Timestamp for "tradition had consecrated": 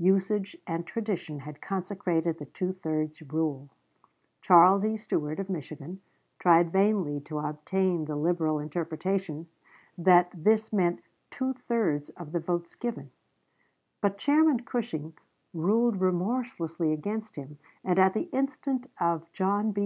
0.86-2.36